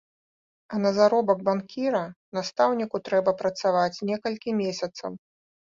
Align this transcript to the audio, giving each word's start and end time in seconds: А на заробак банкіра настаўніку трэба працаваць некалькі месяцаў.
А 0.75 0.79
на 0.85 0.91
заробак 0.97 1.43
банкіра 1.49 2.01
настаўніку 2.39 3.03
трэба 3.11 3.37
працаваць 3.45 4.03
некалькі 4.13 4.59
месяцаў. 4.67 5.11